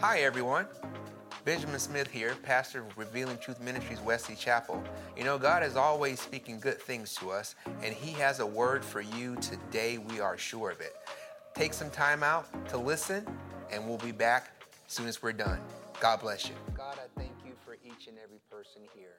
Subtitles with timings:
[0.00, 0.66] Hi, everyone.
[1.46, 4.84] Benjamin Smith here, pastor of Revealing Truth Ministries, Wesley Chapel.
[5.16, 8.84] You know, God is always speaking good things to us, and He has a word
[8.84, 9.96] for you today.
[9.96, 10.94] We are sure of it.
[11.54, 13.26] Take some time out to listen,
[13.72, 15.60] and we'll be back as soon as we're done.
[15.98, 16.54] God bless you.
[16.76, 19.16] God, I thank you for each and every person here.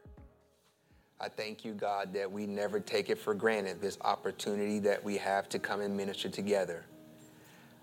[1.19, 5.17] I thank you, God, that we never take it for granted this opportunity that we
[5.17, 6.85] have to come and minister together.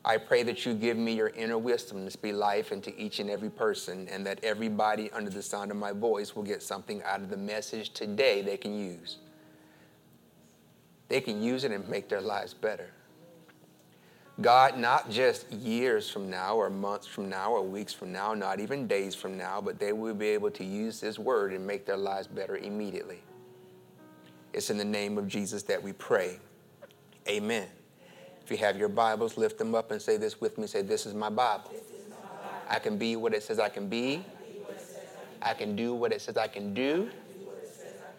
[0.05, 3.30] I pray that you give me your inner wisdom to speak life into each and
[3.30, 7.20] every person, and that everybody under the sound of my voice will get something out
[7.20, 9.19] of the message today they can use.
[11.09, 12.91] They can use it and make their lives better.
[14.41, 18.60] God, not just years from now, or months from now, or weeks from now, not
[18.60, 21.87] even days from now, but they will be able to use this word and make
[21.87, 23.23] their lives better immediately.
[24.52, 26.41] It's in the name of Jesus that we pray.
[27.29, 27.68] Amen.
[28.45, 30.66] If you have your Bibles, lift them up and say this with me.
[30.66, 31.73] Say, This is my Bible.
[32.69, 34.23] I can be what it says I can be.
[35.41, 37.09] I can do what it says I can do.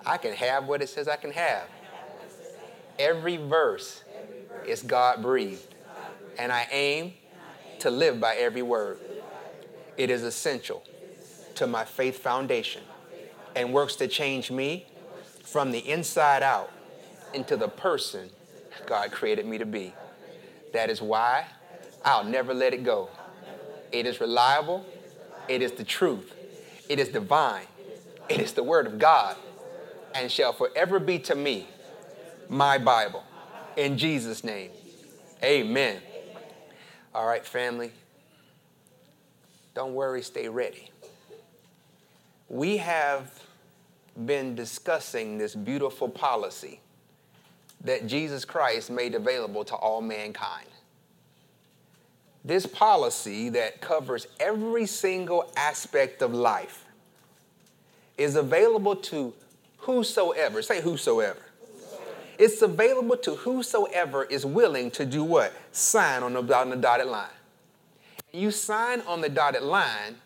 [0.04, 1.68] I can have what it says I can have.
[2.98, 4.04] Every verse
[4.66, 5.76] is God breathed.
[6.40, 7.14] And I aim
[7.80, 8.98] to live by every word.
[9.96, 10.84] It is essential
[11.54, 12.82] to my faith foundation
[13.56, 14.88] and works to change me
[15.44, 16.72] from the inside out
[17.36, 18.32] into the person
[18.88, 19.94] God created me to be.
[20.74, 21.46] That is why
[22.04, 23.10] I'll never let it go.
[23.92, 24.86] It is reliable.
[25.48, 26.34] It is the truth.
[26.90, 27.68] It is divine.
[28.30, 29.38] It is the word of God
[30.14, 31.68] and shall forever be to me
[32.50, 33.24] my Bible.
[33.76, 34.72] In Jesus' name,
[35.44, 36.02] amen.
[37.14, 37.92] All right, family.
[39.74, 40.90] Don't worry, stay ready.
[42.48, 43.42] We have
[44.26, 46.80] been discussing this beautiful policy
[47.86, 50.68] that Jesus Christ made available to all mankind.
[52.44, 56.86] This policy that covers every single aspect of life
[58.18, 59.34] is available to
[59.78, 60.62] whosoever.
[60.62, 61.40] Say whosoever.
[62.38, 65.54] It's available to whosoever is willing to do what?
[65.72, 67.30] Sign on the, on the dotted line.
[68.34, 70.18] You sign on the dotted line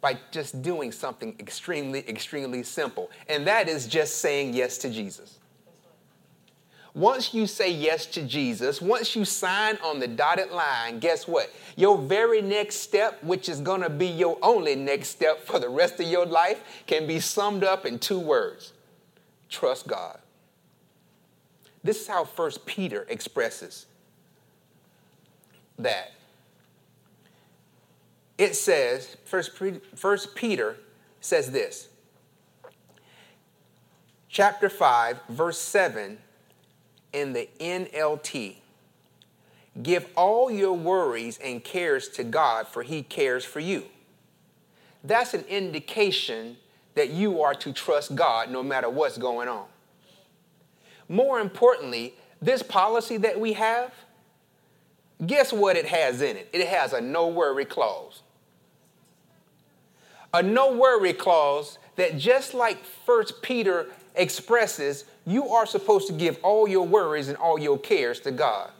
[0.00, 5.39] by just doing something extremely, extremely simple, and that is just saying yes to Jesus.
[6.94, 11.52] Once you say yes to Jesus, once you sign on the dotted line, guess what?
[11.76, 15.68] Your very next step, which is going to be your only next step for the
[15.68, 18.72] rest of your life, can be summed up in two words
[19.48, 20.18] trust God.
[21.82, 23.86] This is how First Peter expresses
[25.78, 26.12] that.
[28.38, 30.76] It says, First, Peter
[31.20, 31.88] says this,
[34.28, 36.18] chapter 5, verse 7
[37.12, 38.56] in the NLT.
[39.82, 43.84] Give all your worries and cares to God, for He cares for you.
[45.04, 46.56] That's an indication
[46.94, 49.66] that you are to trust God no matter what's going on.
[51.08, 53.92] More importantly, this policy that we have,
[55.26, 56.48] guess what it has in it?
[56.52, 58.22] It has a no worry clause.
[60.32, 66.38] A no worry clause that just like First Peter expresses, you are supposed to give
[66.42, 68.70] all your worries and all your cares to God.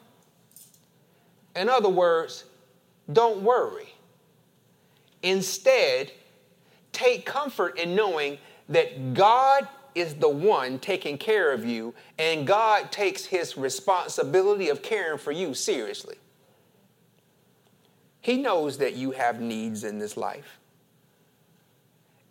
[1.56, 2.44] In other words,
[3.12, 3.94] don't worry.
[5.22, 6.12] Instead,
[6.92, 12.92] take comfort in knowing that God is the one taking care of you, and God
[12.92, 16.16] takes his responsibility of caring for you seriously.
[18.20, 20.59] He knows that you have needs in this life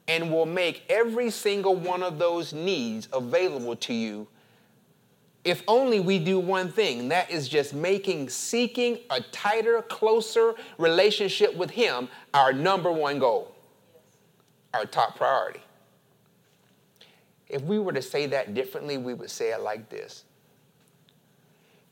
[0.09, 4.27] and will make every single one of those needs available to you
[5.43, 10.53] if only we do one thing, and that is just making seeking a tighter, closer
[10.77, 13.55] relationship with Him our number one goal,
[14.73, 15.61] our top priority.
[17.47, 20.25] If we were to say that differently, we would say it like this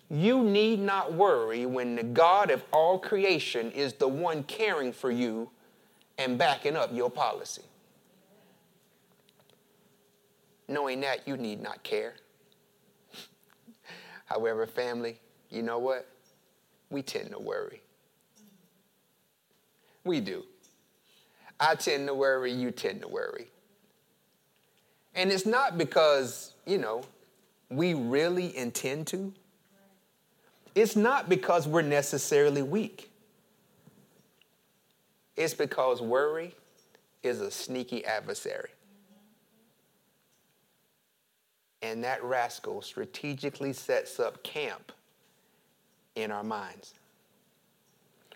[0.10, 5.10] You need not worry when the God of all creation is the one caring for
[5.10, 5.50] you
[6.18, 7.64] and backing up your policy.
[10.68, 12.16] Knowing that, you need not care.
[14.26, 15.20] However, family,
[15.50, 16.08] you know what?
[16.90, 17.82] We tend to worry.
[20.04, 20.44] We do.
[21.60, 23.48] I tend to worry, you tend to worry.
[25.16, 27.04] And it's not because, you know,
[27.70, 29.34] we really intend to.
[30.76, 33.10] It's not because we're necessarily weak.
[35.36, 36.56] It's because worry
[37.24, 38.70] is a sneaky adversary.
[41.82, 44.92] And that rascal strategically sets up camp
[46.16, 46.96] in our minds.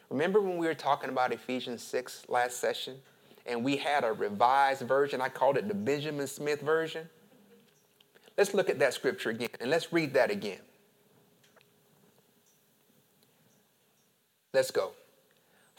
[0.09, 2.97] Remember when we were talking about Ephesians 6 last session?
[3.45, 5.21] And we had a revised version.
[5.21, 7.09] I called it the Benjamin Smith version.
[8.37, 10.59] Let's look at that scripture again and let's read that again.
[14.53, 14.91] Let's go.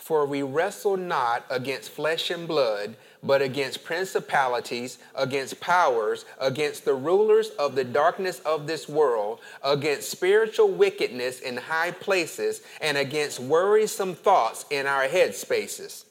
[0.03, 6.95] For we wrestle not against flesh and blood, but against principalities, against powers, against the
[6.95, 13.39] rulers of the darkness of this world, against spiritual wickedness in high places, and against
[13.39, 16.05] worrisome thoughts in our head spaces.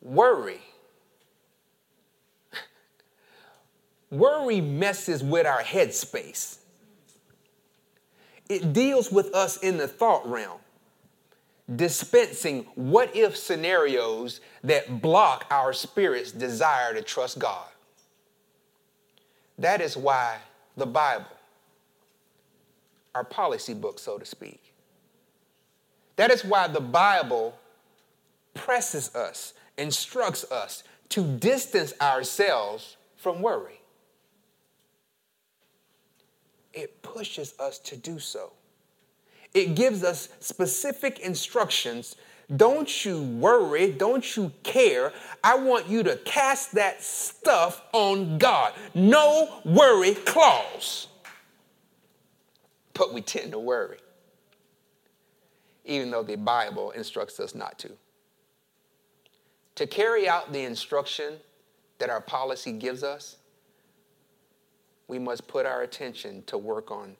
[0.00, 0.62] Worry.
[4.10, 6.56] Worry messes with our headspace.
[8.48, 10.60] It deals with us in the thought realm
[11.74, 17.68] dispensing what if scenarios that block our spirit's desire to trust God.
[19.58, 20.38] That is why
[20.76, 21.26] the Bible,
[23.14, 24.74] our policy book, so to speak,
[26.16, 27.58] that is why the Bible
[28.54, 33.80] presses us, instructs us to distance ourselves from worry.
[36.72, 38.52] It pushes us to do so.
[39.52, 42.16] It gives us specific instructions.
[42.54, 43.90] Don't you worry.
[43.90, 45.12] Don't you care.
[45.42, 48.72] I want you to cast that stuff on God.
[48.94, 51.08] No worry clause.
[52.94, 53.98] But we tend to worry,
[55.84, 57.92] even though the Bible instructs us not to.
[59.76, 61.38] To carry out the instruction
[61.98, 63.36] that our policy gives us,
[65.08, 67.16] we must put our attention to work on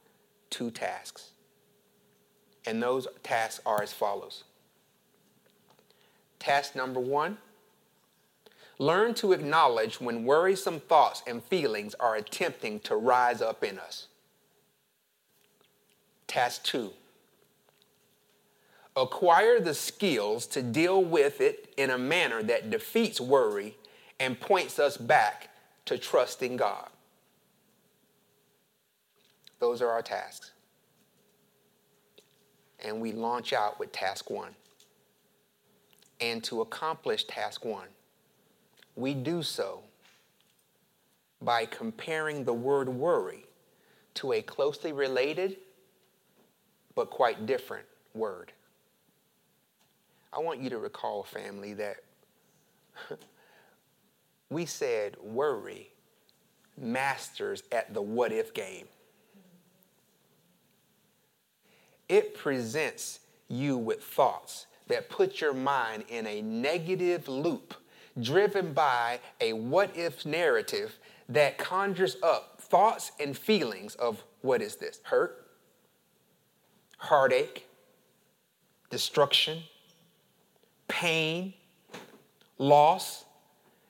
[0.51, 1.31] two tasks.
[2.67, 4.45] And those tasks are as follows.
[6.39, 7.39] Task number one
[8.79, 14.07] learn to acknowledge when worrisome thoughts and feelings are attempting to rise up in us.
[16.27, 16.93] Task two
[18.97, 23.77] acquire the skills to deal with it in a manner that defeats worry
[24.19, 25.49] and points us back
[25.85, 26.89] to trusting God.
[29.59, 30.53] Those are our tasks
[32.85, 34.55] and we launch out with task one.
[36.21, 37.89] And to accomplish task one,
[38.97, 39.81] we do so
[41.41, 43.47] by comparing the word worry
[44.15, 45.57] to a closely related
[46.95, 48.53] but quite different word.
[50.33, 51.97] I want you to recall, family, that
[54.51, 55.91] we said worry
[56.77, 58.87] masters at the what if game.
[62.11, 67.75] It presents you with thoughts that put your mind in a negative loop
[68.21, 70.99] driven by a what if narrative
[71.29, 74.99] that conjures up thoughts and feelings of what is this?
[75.05, 75.47] Hurt,
[76.99, 77.69] heartache,
[78.91, 79.63] destruction,
[80.89, 81.55] pain,
[82.59, 83.25] loss,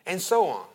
[0.07, 0.67] and so on.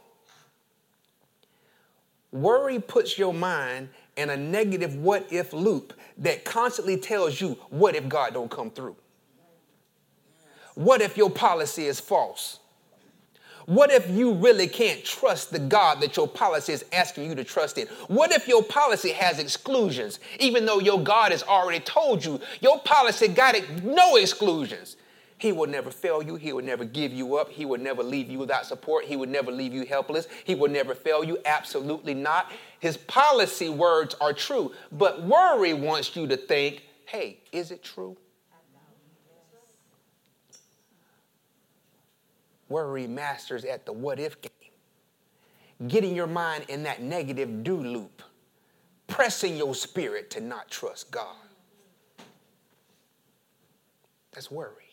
[2.31, 7.95] Worry puts your mind in a negative what if loop that constantly tells you, what
[7.95, 8.95] if God don't come through?
[10.75, 12.59] What if your policy is false?
[13.65, 17.43] What if you really can't trust the God that your policy is asking you to
[17.43, 17.87] trust in?
[18.07, 22.79] What if your policy has exclusions, even though your God has already told you your
[22.79, 24.97] policy got it, no exclusions?
[25.37, 26.35] He will never fail you.
[26.35, 27.49] He will never give you up.
[27.49, 29.03] He will never leave you without support.
[29.05, 30.27] He will never leave you helpless.
[30.45, 31.39] He will never fail you.
[31.45, 32.51] Absolutely not.
[32.79, 34.71] His policy words are true.
[34.93, 38.15] But worry wants you to think, hey, is it true?
[42.69, 44.51] Worry masters at the what if game.
[45.87, 48.23] Getting your mind in that negative do loop,
[49.07, 51.35] pressing your spirit to not trust God.
[54.31, 54.84] That's worry.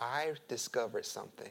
[0.00, 1.50] I discovered something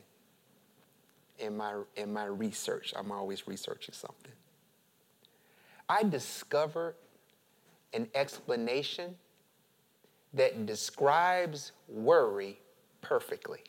[1.38, 2.94] in my, in my research.
[2.96, 4.32] I'm always researching something.
[5.88, 6.96] I discovered
[7.94, 9.16] an explanation
[10.34, 12.60] that describes worry
[13.02, 13.64] perfectly.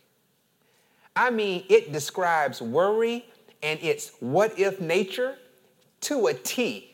[1.14, 3.26] I mean, it describes worry
[3.62, 5.36] and its what if nature
[6.02, 6.90] to a T.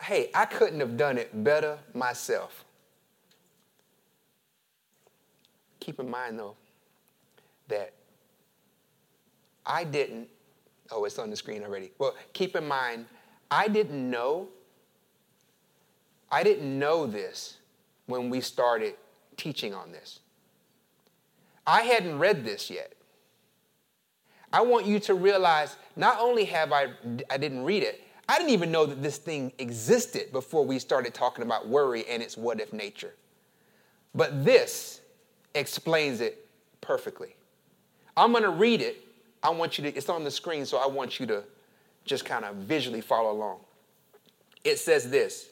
[0.00, 2.64] Hey, I couldn't have done it better myself.
[5.80, 6.56] Keep in mind, though,
[7.68, 7.92] that
[9.64, 10.28] I didn't,
[10.90, 11.92] oh, it's on the screen already.
[11.98, 13.06] Well, keep in mind,
[13.50, 14.48] I didn't know,
[16.30, 17.58] I didn't know this
[18.06, 18.94] when we started
[19.36, 20.20] teaching on this.
[21.66, 22.92] I hadn't read this yet.
[24.52, 26.88] I want you to realize not only have I,
[27.30, 31.14] I didn't read it, I didn't even know that this thing existed before we started
[31.14, 33.14] talking about worry and its what if nature.
[34.14, 35.00] But this
[35.54, 36.46] explains it
[36.80, 37.36] perfectly.
[38.16, 38.98] I'm going to read it.
[39.42, 41.42] I want you to, it's on the screen, so I want you to
[42.04, 43.60] just kind of visually follow along.
[44.64, 45.48] It says this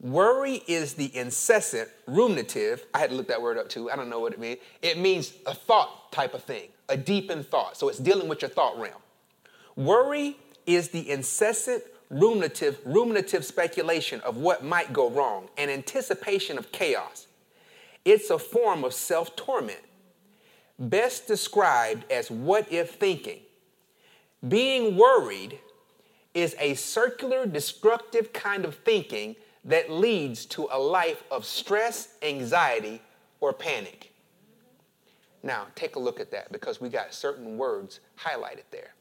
[0.00, 2.86] Worry is the incessant ruminative.
[2.94, 3.90] I had to look that word up too.
[3.90, 4.58] I don't know what it means.
[4.80, 7.76] It means a thought type of thing, a deepened thought.
[7.76, 9.00] So it's dealing with your thought realm.
[9.74, 16.70] Worry is the incessant ruminative, ruminative speculation of what might go wrong, an anticipation of
[16.72, 17.27] chaos.
[18.04, 19.80] It's a form of self torment,
[20.78, 23.40] best described as what if thinking.
[24.46, 25.58] Being worried
[26.34, 33.02] is a circular, destructive kind of thinking that leads to a life of stress, anxiety,
[33.40, 34.12] or panic.
[35.42, 38.94] Now, take a look at that because we got certain words highlighted there.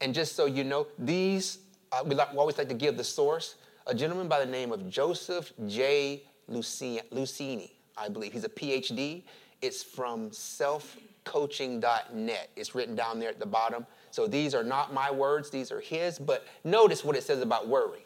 [0.00, 1.58] And just so you know, these,
[1.92, 3.56] uh, we, like, we, always like to give the source.
[3.86, 6.22] A gentleman by the name of Joseph J.
[6.52, 8.32] Luciani, I believe.
[8.32, 9.22] He's a PhD.
[9.60, 12.50] It's from selfcoaching.net.
[12.56, 13.86] It's written down there at the bottom.
[14.10, 16.18] So these are not my words, these are his.
[16.18, 18.04] But notice what it says about worry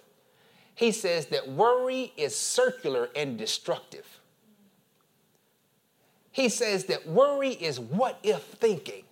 [0.76, 4.20] he says that worry is circular and destructive.
[6.30, 9.02] He says that worry is what if thinking.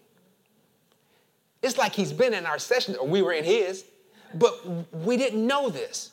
[1.63, 3.87] It's like he's been in our session, or we were in his,
[4.35, 4.55] but
[4.93, 6.13] we didn't know this.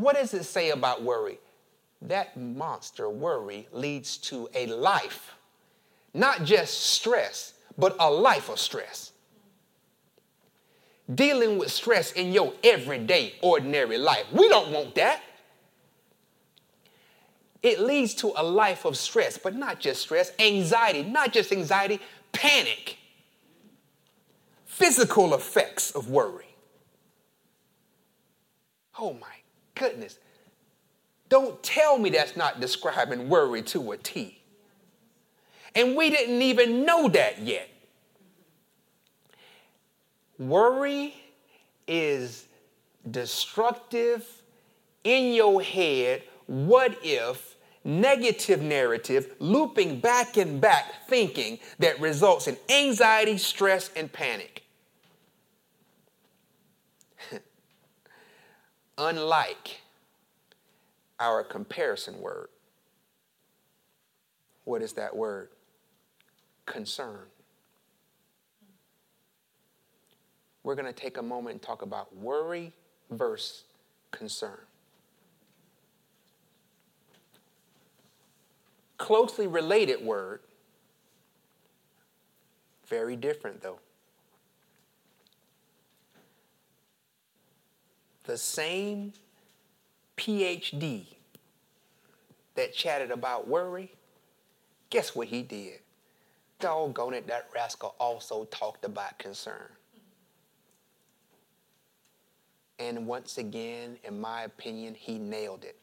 [0.00, 1.38] What does it say about worry?
[2.02, 5.34] That monster worry leads to a life,
[6.12, 9.12] not just stress, but a life of stress
[11.14, 14.26] dealing with stress in your everyday, ordinary life.
[14.32, 15.22] We don't want that.
[17.62, 22.00] It leads to a life of stress, but not just stress, anxiety, not just anxiety,
[22.32, 22.98] panic,
[24.64, 26.44] physical effects of worry.
[28.98, 29.35] Oh my
[29.76, 30.18] goodness.
[31.28, 34.42] Don't tell me that's not describing worry to a T.
[35.74, 37.68] And we didn't even know that yet.
[40.38, 41.14] Worry
[41.86, 42.46] is
[43.10, 44.26] destructive
[45.04, 52.56] in your head, what if, negative narrative, looping back and back thinking that results in
[52.68, 54.65] anxiety, stress, and panic.
[58.98, 59.80] Unlike
[61.20, 62.48] our comparison word.
[64.64, 65.50] What is that word?
[66.64, 67.26] Concern.
[70.66, 72.72] we're going to take a moment and talk about worry
[73.12, 73.62] versus
[74.10, 74.58] concern.
[78.98, 80.40] Closely related word,
[82.88, 83.78] very different though.
[88.26, 89.12] The same
[90.16, 91.06] PhD
[92.56, 93.92] that chatted about worry,
[94.90, 95.78] guess what he did?
[96.58, 99.68] Doggone it, that rascal also talked about concern.
[102.78, 105.76] And once again, in my opinion, he nailed it.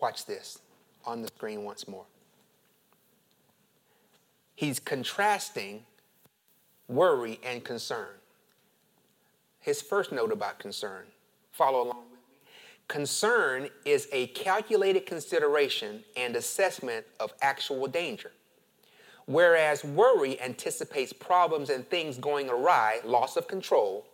[0.00, 0.60] Watch this
[1.04, 2.06] on the screen once more.
[4.54, 5.84] He's contrasting
[6.88, 8.17] worry and concern.
[9.60, 11.06] His first note about concern,
[11.52, 12.50] follow along with me.
[12.86, 18.32] Concern is a calculated consideration and assessment of actual danger.
[19.26, 24.06] Whereas worry anticipates problems and things going awry, loss of control,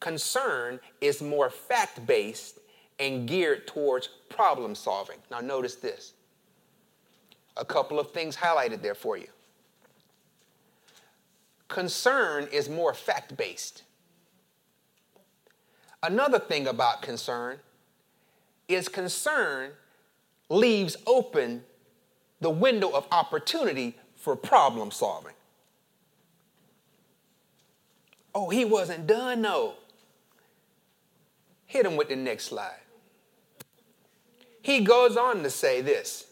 [0.00, 2.58] Concern is more fact based
[2.98, 5.18] and geared towards problem solving.
[5.30, 6.14] Now, notice this
[7.56, 9.26] a couple of things highlighted there for you.
[11.68, 13.82] Concern is more fact based.
[16.02, 17.58] Another thing about concern
[18.68, 19.72] is concern
[20.48, 21.64] leaves open
[22.40, 25.34] the window of opportunity for problem solving.
[28.34, 29.74] Oh, he wasn't done, no.
[31.66, 32.80] Hit him with the next slide.
[34.62, 36.26] He goes on to say this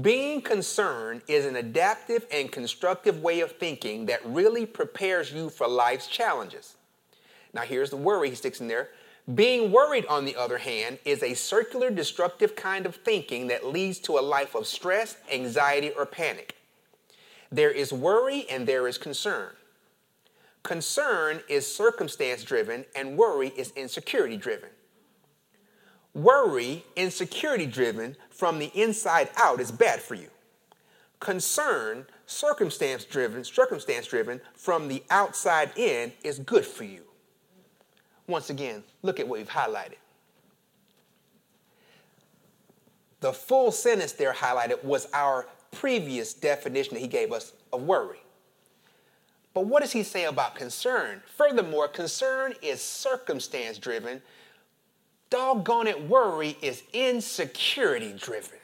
[0.00, 5.68] Being concerned is an adaptive and constructive way of thinking that really prepares you for
[5.68, 6.77] life's challenges.
[7.52, 8.90] Now, here's the worry he sticks in there.
[9.34, 13.98] Being worried, on the other hand, is a circular, destructive kind of thinking that leads
[14.00, 16.56] to a life of stress, anxiety, or panic.
[17.52, 19.50] There is worry and there is concern.
[20.62, 24.70] Concern is circumstance driven, and worry is insecurity driven.
[26.14, 30.28] Worry, insecurity driven from the inside out, is bad for you.
[31.20, 37.02] concern, circumstance driven, circumstance driven from the outside in is good for you.
[38.28, 39.96] Once again, look at what we've highlighted.
[43.20, 48.18] The full sentence there highlighted was our previous definition that he gave us of worry.
[49.54, 51.22] But what does he say about concern?
[51.36, 54.22] Furthermore, concern is circumstance driven.
[55.30, 58.57] Doggone it, worry is insecurity driven.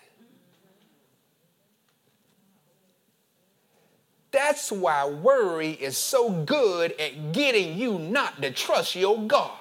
[4.34, 9.56] That's why worry is so good at getting you not to trust your God.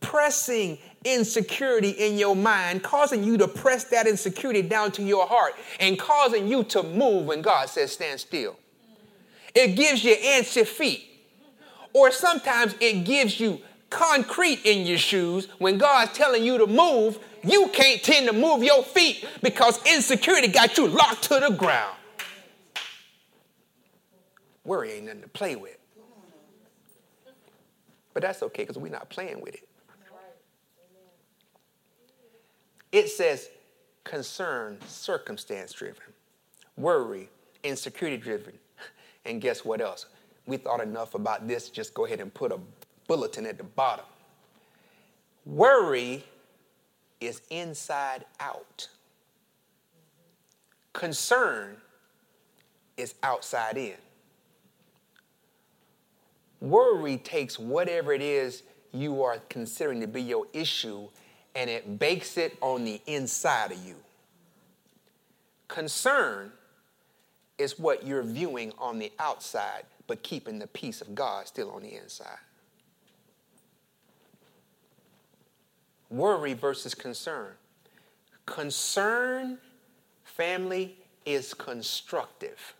[0.00, 5.54] Pressing insecurity in your mind, causing you to press that insecurity down to your heart,
[5.80, 8.56] and causing you to move when God says stand still.
[9.52, 11.08] It gives you anxious feet.
[11.92, 13.60] Or sometimes it gives you
[13.96, 18.62] concrete in your shoes when God's telling you to move you can't tend to move
[18.64, 21.96] your feet because insecurity got you locked to the ground.
[24.64, 25.78] Worry ain't nothing to play with.
[28.12, 29.68] But that's okay because we're not playing with it.
[32.90, 33.48] It says
[34.02, 36.02] concern, circumstance driven,
[36.76, 37.28] worry,
[37.62, 38.54] insecurity driven.
[39.24, 40.06] And guess what else?
[40.46, 42.58] We thought enough about this, just go ahead and put a
[43.06, 44.04] bulletin at the bottom.
[45.44, 46.24] Worry
[47.20, 48.88] is inside out.
[50.92, 51.76] Concern
[52.96, 53.94] is outside in.
[56.60, 61.08] Worry takes whatever it is you are considering to be your issue
[61.54, 63.96] and it bakes it on the inside of you.
[65.68, 66.52] Concern
[67.58, 71.82] is what you're viewing on the outside, but keeping the peace of God still on
[71.82, 72.38] the inside.
[76.10, 77.52] Worry versus concern.
[78.44, 79.58] Concern,
[80.24, 82.74] family, is constructive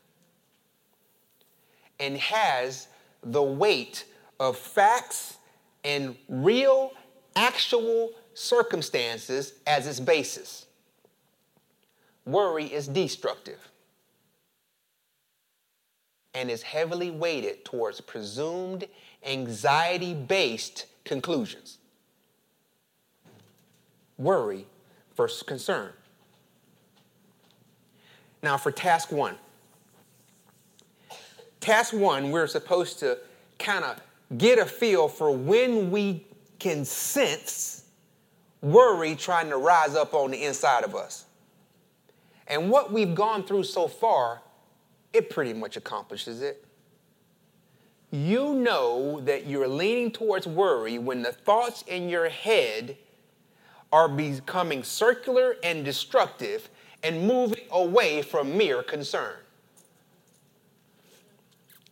[1.98, 2.88] and has
[3.22, 4.04] the weight
[4.38, 5.38] of facts
[5.84, 6.92] and real,
[7.34, 10.66] actual circumstances as its basis.
[12.24, 13.58] Worry is destructive
[16.34, 18.86] and is heavily weighted towards presumed
[19.24, 21.78] anxiety based conclusions
[24.18, 24.66] worry
[25.16, 25.92] versus concern.
[28.42, 29.36] Now, for task one,
[31.60, 33.18] task one, we're supposed to
[33.58, 34.00] kind of
[34.38, 36.26] get a feel for when we
[36.58, 37.84] can sense
[38.60, 41.26] worry trying to rise up on the inside of us.
[42.46, 44.42] And what we've gone through so far,
[45.12, 46.64] it pretty much accomplishes it.
[48.10, 52.96] You know that you're leaning towards worry when the thoughts in your head
[53.92, 56.68] are becoming circular and destructive
[57.02, 59.36] and moving away from mere concern.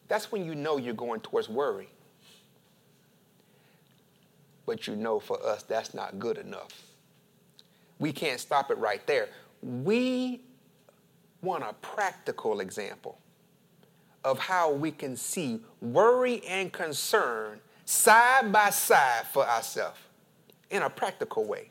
[0.09, 1.89] That's when you know you're going towards worry.
[4.67, 6.83] But you know for us, that's not good enough.
[7.99, 9.29] We can't stop it right there.
[9.63, 10.41] We
[11.43, 13.19] want a practical example
[14.25, 19.99] of how we can see worry and concern side by side for ourselves
[20.71, 21.71] in a practical way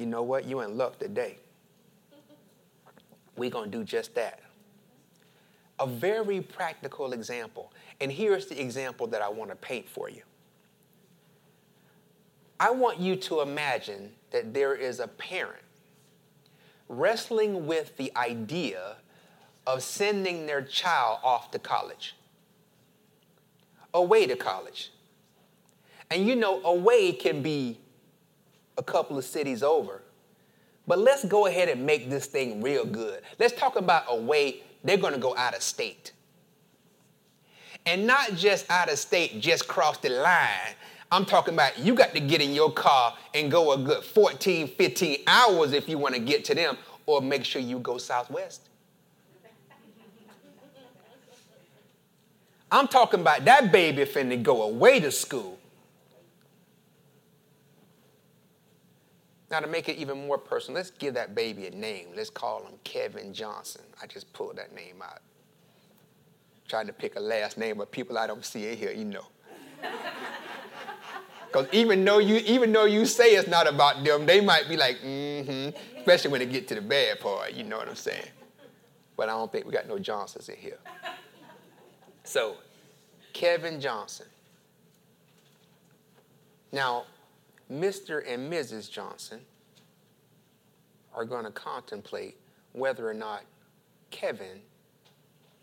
[0.00, 0.46] you know what?
[0.46, 1.36] You in luck today.
[3.36, 4.40] We're going to do just that.
[5.78, 7.72] A very practical example.
[8.00, 10.22] And here's the example that I want to paint for you.
[12.58, 15.62] I want you to imagine that there is a parent
[16.88, 18.96] wrestling with the idea
[19.66, 22.16] of sending their child off to college,
[23.94, 24.92] away to college.
[26.10, 27.78] And you know, away can be
[28.80, 30.00] a couple of cities over.
[30.86, 33.20] But let's go ahead and make this thing real good.
[33.38, 36.12] Let's talk about a way they're going to go out of state.
[37.84, 40.74] And not just out of state, just cross the line.
[41.12, 44.68] I'm talking about you got to get in your car and go a good 14,
[44.68, 48.68] 15 hours if you want to get to them, or make sure you go southwest.
[52.72, 55.59] I'm talking about that baby finna go away to school.
[59.50, 62.08] Now, to make it even more personal, let's give that baby a name.
[62.14, 63.82] Let's call him Kevin Johnson.
[64.00, 65.20] I just pulled that name out.
[66.68, 69.26] Trying to pick a last name of people I don't see in here, you know.
[71.52, 74.76] Because even though you even though you say it's not about them, they might be
[74.76, 75.76] like, mm-hmm.
[75.98, 78.28] Especially when they get to the bad part, you know what I'm saying.
[79.16, 80.78] But I don't think we got no Johnsons in here.
[82.22, 82.56] So,
[83.32, 84.26] Kevin Johnson.
[86.72, 87.04] Now,
[87.70, 88.22] Mr.
[88.26, 88.90] and Mrs.
[88.90, 89.40] Johnson
[91.14, 92.36] are going to contemplate
[92.72, 93.42] whether or not
[94.10, 94.60] Kevin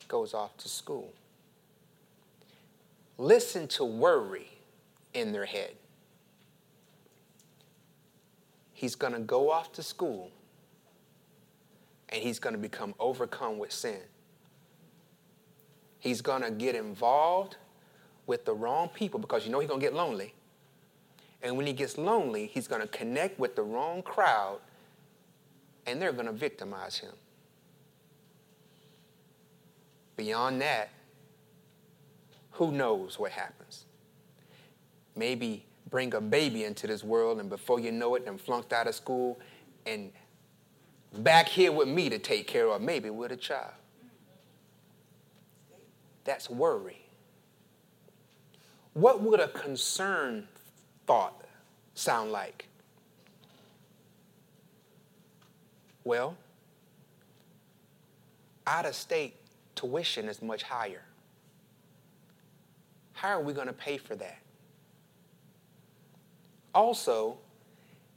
[0.07, 1.13] goes off to school.
[3.17, 4.49] Listen to worry
[5.13, 5.71] in their head.
[8.73, 10.31] He's going to go off to school
[12.09, 13.99] and he's going to become overcome with sin.
[15.99, 17.57] He's going to get involved
[18.27, 20.33] with the wrong people because you know he's going to get lonely.
[21.47, 24.59] And when he gets lonely, he's going to connect with the wrong crowd
[25.85, 27.13] and they're going to victimize him.
[30.17, 30.89] Beyond that,
[32.51, 33.85] who knows what happens?
[35.15, 38.87] Maybe bring a baby into this world, and before you know it, them flunked out
[38.87, 39.39] of school,
[39.85, 40.11] and
[41.19, 43.71] back here with me to take care of, maybe with a child.
[46.25, 47.05] That's worry.
[48.91, 50.49] What would a concern
[51.07, 51.41] thought
[51.95, 52.67] sound like?
[56.03, 56.37] Well,
[58.67, 59.35] out of state
[59.75, 61.01] tuition is much higher.
[63.13, 64.37] How are we going to pay for that?
[66.75, 67.37] Also,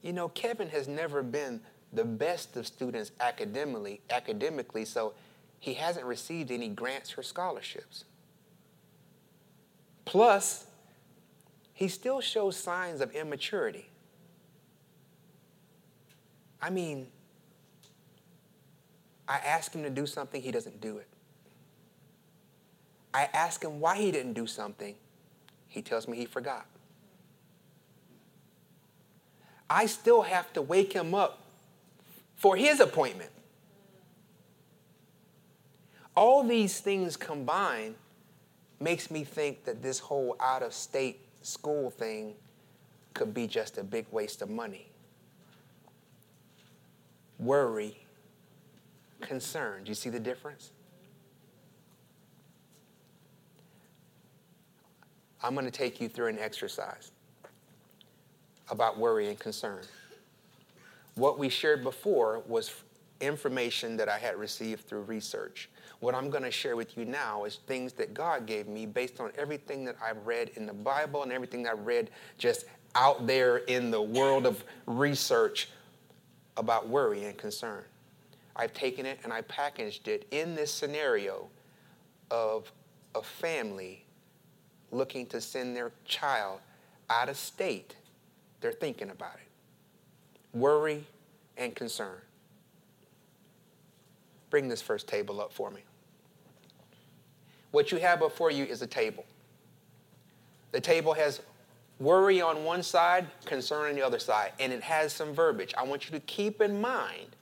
[0.03, 1.61] you know, Kevin has never been
[1.93, 5.15] the best of students academically, academically, so
[5.59, 8.05] he hasn't received any grants or scholarships.
[10.05, 10.67] Plus,
[11.81, 13.89] he still shows signs of immaturity.
[16.61, 17.07] I mean,
[19.27, 21.07] I ask him to do something, he doesn't do it.
[23.15, 24.95] I ask him why he didn't do something,
[25.69, 26.67] he tells me he forgot.
[29.71, 31.41] I still have to wake him up
[32.37, 33.31] for his appointment.
[36.15, 37.95] All these things combined
[38.81, 42.35] makes me think that this whole out of state school thing
[43.15, 44.91] could be just a big waste of money.
[47.39, 47.97] Worry,
[49.21, 49.85] concern.
[49.85, 50.73] Do you see the difference?
[55.43, 57.13] I'm going to take you through an exercise
[58.71, 59.81] about worry and concern.
[61.15, 62.71] What we shared before was
[63.21, 65.69] information that I had received through research.
[66.01, 69.21] What I'm going to share with you now is things that God gave me based
[69.21, 73.59] on everything that I've read in the Bible and everything I've read just out there
[73.59, 75.69] in the world of research
[76.57, 77.85] about worry and concern.
[78.57, 81.49] I've taken it and I packaged it in this scenario
[82.31, 82.71] of
[83.15, 84.05] a family
[84.91, 86.61] looking to send their child
[87.09, 87.97] out of state,
[88.61, 90.57] they're thinking about it.
[90.57, 91.05] Worry
[91.57, 92.19] and concern.
[94.51, 95.81] Bring this first table up for me.
[97.71, 99.25] What you have before you is a table.
[100.73, 101.41] The table has
[101.99, 105.73] worry on one side, concern on the other side, and it has some verbiage.
[105.79, 107.37] I want you to keep in mind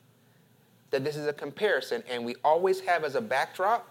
[0.91, 3.87] that this is a comparison, and we always have as a backdrop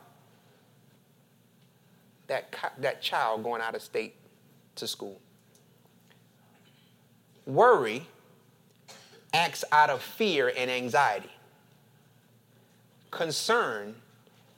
[2.28, 4.16] that, that child going out of state
[4.76, 5.20] to school.
[7.46, 8.06] Worry
[9.34, 11.30] acts out of fear and anxiety.
[13.18, 13.96] Concern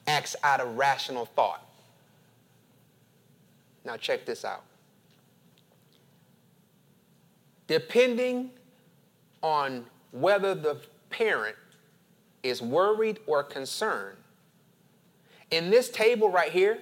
[0.06, 1.66] acts out of rational thought.
[3.86, 4.64] Now, check this out.
[7.68, 8.52] Depending
[9.42, 10.76] on whether the
[11.10, 11.56] parent
[12.44, 14.18] is worried or concerned,
[15.52, 16.80] in this table right here,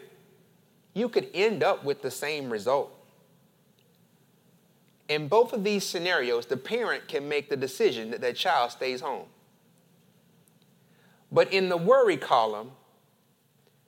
[0.96, 2.92] you could end up with the same result.
[5.10, 9.00] In both of these scenarios, the parent can make the decision that their child stays
[9.00, 9.28] home.
[11.38, 12.72] But in the worry column,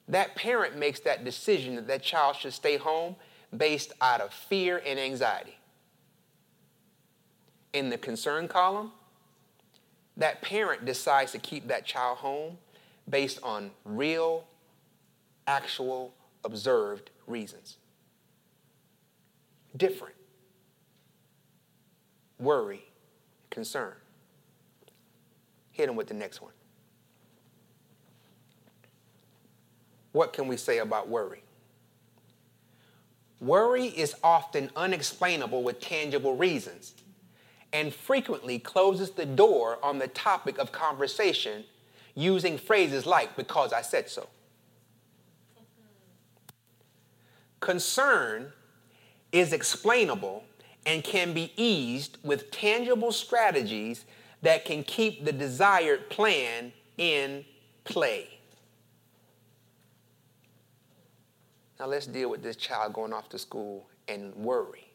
[0.08, 3.16] that parent makes that decision that that child should stay home
[3.58, 5.58] based out of fear and anxiety.
[7.74, 8.92] In the concern column,
[10.16, 12.60] that parent decides to keep that child home
[13.10, 14.46] based on real,
[15.48, 17.78] actual observed reasons.
[19.76, 20.14] Different.
[22.38, 22.86] Worry,
[23.50, 23.96] concern.
[25.72, 26.52] Hit them with the next one.
[30.12, 31.44] What can we say about worry?
[33.40, 36.96] Worry is often unexplainable with tangible reasons
[37.72, 41.64] and frequently closes the door on the topic of conversation
[42.16, 44.28] using phrases like, because I said so.
[47.60, 48.52] Concern
[49.32, 50.44] is explainable
[50.86, 54.06] and can be eased with tangible strategies
[54.42, 57.46] that can keep the desired plan in
[57.84, 58.39] play.
[61.80, 64.92] Now let's deal with this child going off to school and worry.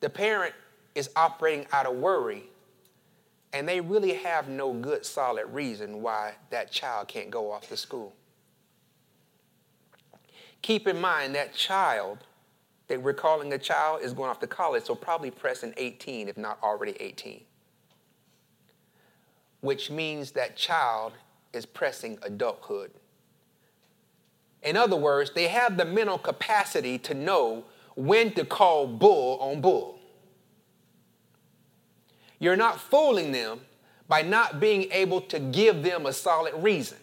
[0.00, 0.54] The parent
[0.94, 2.44] is operating out of worry
[3.52, 7.76] and they really have no good solid reason why that child can't go off to
[7.76, 8.14] school.
[10.62, 12.18] Keep in mind that child
[12.88, 16.36] that we're calling a child is going off to college, so probably pressing 18, if
[16.36, 17.42] not already 18.
[19.60, 21.12] Which means that child
[21.52, 22.92] is pressing adulthood.
[24.62, 27.64] In other words, they have the mental capacity to know
[27.96, 29.98] when to call bull on bull.
[32.38, 33.60] You're not fooling them
[34.08, 36.98] by not being able to give them a solid reason.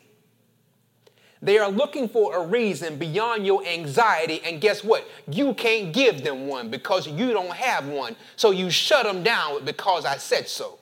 [1.42, 5.08] They are looking for a reason beyond your anxiety, and guess what?
[5.30, 8.18] You can't give them one because you don't have one.
[8.36, 10.80] So you shut them down because I said so.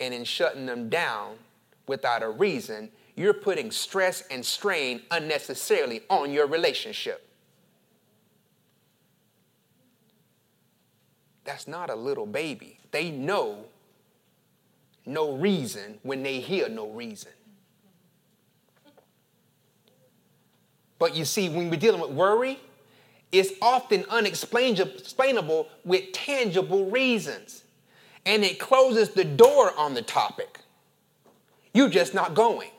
[0.00, 1.34] And in shutting them down
[1.88, 7.28] without a reason, you're putting stress and strain unnecessarily on your relationship.
[11.44, 12.78] That's not a little baby.
[12.92, 13.64] They know
[15.04, 17.32] no reason when they hear no reason.
[21.00, 22.60] But you see, when we're dealing with worry,
[23.32, 27.64] it's often unexplainable with tangible reasons.
[28.24, 30.60] And it closes the door on the topic.
[31.74, 32.70] You're just not going.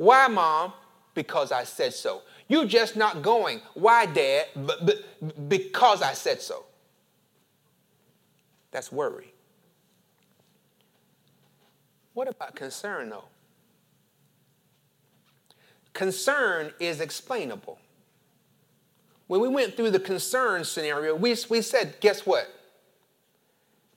[0.00, 0.72] Why, mom?
[1.12, 2.22] Because I said so.
[2.48, 3.60] You're just not going.
[3.74, 4.46] Why, dad?
[4.56, 5.04] But,
[5.46, 6.64] because I said so.
[8.70, 9.34] That's worry.
[12.14, 13.24] What about concern, though?
[15.92, 17.78] Concern is explainable.
[19.26, 22.48] When we went through the concern scenario, we, we said, guess what?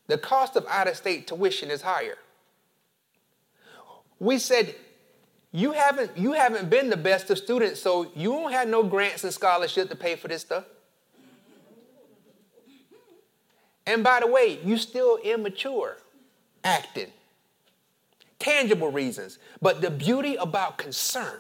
[0.08, 2.18] The cost of out of state tuition is higher.
[4.20, 4.76] We said,
[5.54, 9.24] you haven't, you haven't been the best of students, so you don't have no grants
[9.24, 10.66] and scholarship to pay for this stuff.
[13.86, 15.98] And by the way, you still immature
[16.64, 17.12] acting.
[18.40, 19.38] Tangible reasons.
[19.62, 21.40] But the beauty about concern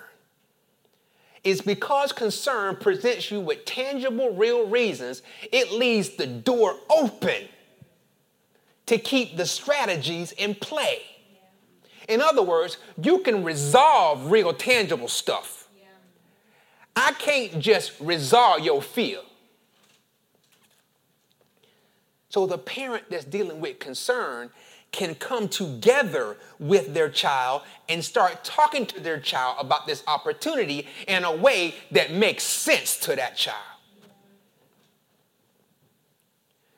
[1.43, 7.47] is because concern presents you with tangible, real reasons, it leaves the door open
[8.85, 11.01] to keep the strategies in play.
[12.13, 15.67] In other words, you can resolve real tangible stuff.
[16.95, 19.17] I can't just resolve your fear.
[22.29, 24.51] So the parent that's dealing with concern
[24.91, 30.87] can come together with their child and start talking to their child about this opportunity
[31.07, 33.57] in a way that makes sense to that child.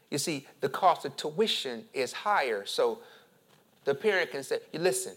[0.10, 3.00] You see, the cost of tuition is higher, so
[3.84, 5.14] the parent can say, listen,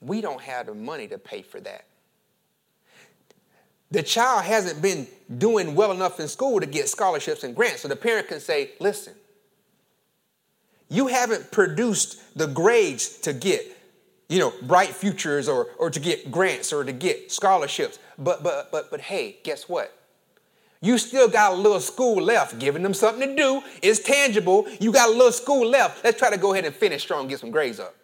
[0.00, 1.84] we don't have the money to pay for that.
[3.90, 5.06] The child hasn't been
[5.38, 7.80] doing well enough in school to get scholarships and grants.
[7.80, 9.14] So the parent can say, listen,
[10.90, 13.62] you haven't produced the grades to get,
[14.28, 17.98] you know, bright futures or, or to get grants or to get scholarships.
[18.18, 19.94] But but but but hey, guess what?
[20.80, 22.58] You still got a little school left.
[22.58, 24.66] Giving them something to do it's tangible.
[24.80, 26.04] You got a little school left.
[26.04, 27.94] Let's try to go ahead and finish strong, get some grades up.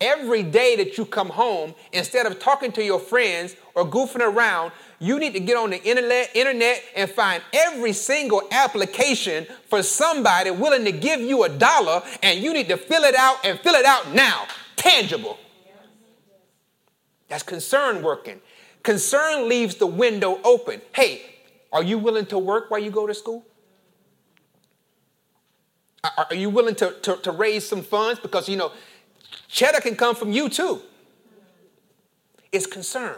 [0.00, 4.72] Every day that you come home, instead of talking to your friends or goofing around,
[4.98, 10.84] you need to get on the internet, and find every single application for somebody willing
[10.84, 13.86] to give you a dollar, and you need to fill it out and fill it
[13.86, 14.46] out now.
[14.76, 15.38] Tangible.
[17.28, 18.40] That's concern working.
[18.82, 20.80] Concern leaves the window open.
[20.94, 21.22] Hey,
[21.72, 23.44] are you willing to work while you go to school?
[26.04, 28.20] Are you willing to, to, to raise some funds?
[28.20, 28.70] Because, you know,
[29.48, 30.80] cheddar can come from you too.
[32.52, 33.16] It's concern.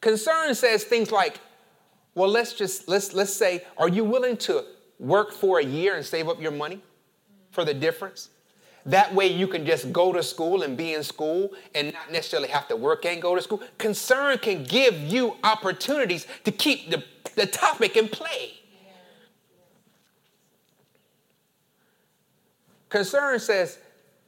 [0.00, 1.40] Concern says things like,
[2.14, 4.64] well, let's just let's let's say, are you willing to
[4.98, 6.80] work for a year and save up your money
[7.50, 8.30] for the difference?
[8.84, 12.48] That way you can just go to school and be in school and not necessarily
[12.48, 13.60] have to work and go to school.
[13.78, 17.04] Concern can give you opportunities to keep the,
[17.36, 18.61] the topic in play.
[22.92, 23.78] Concern says,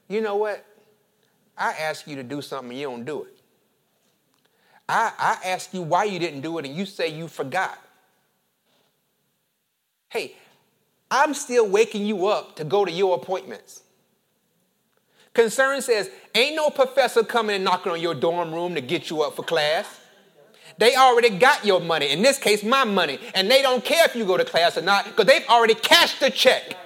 [0.09, 0.65] you know what?
[1.57, 3.39] I ask you to do something and you don't do it.
[4.89, 7.79] I, I ask you why you didn't do it and you say you forgot.
[10.09, 10.35] Hey,
[11.11, 13.83] I'm still waking you up to go to your appointments.
[15.35, 19.21] Concern says, ain't no professor coming and knocking on your dorm room to get you
[19.21, 20.01] up for class.
[20.79, 24.17] They already got your money, in this case, my money, and they don't care if
[24.17, 26.79] you go to class or not because they've already cashed the check.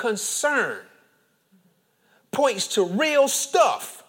[0.00, 0.78] Concern
[2.30, 4.02] points to real stuff.